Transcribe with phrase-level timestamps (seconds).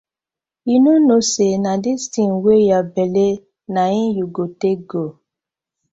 [0.69, 3.27] Yu no kno say na di tin wey yah belle
[3.73, 5.03] na im yu go take go.